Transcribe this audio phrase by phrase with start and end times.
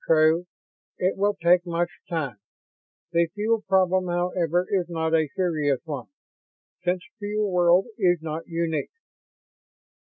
[0.07, 0.47] "True.
[0.97, 2.39] It will take much time.
[3.11, 6.07] The fuel problem, however, is not a serious one,
[6.83, 8.89] since Fuel World is not unique.